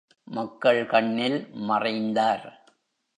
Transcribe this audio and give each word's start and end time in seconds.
மக்கள் 0.27 0.79
கண்ணில் 0.85 1.37
மறைந்தார்! 1.67 2.47